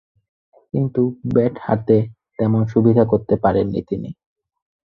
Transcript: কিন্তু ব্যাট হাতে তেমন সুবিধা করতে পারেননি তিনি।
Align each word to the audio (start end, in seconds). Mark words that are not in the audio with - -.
কিন্তু 0.73 1.01
ব্যাট 1.33 1.55
হাতে 1.61 1.97
তেমন 2.39 2.61
সুবিধা 2.73 3.03
করতে 3.11 3.35
পারেননি 3.43 3.81
তিনি। 3.89 4.09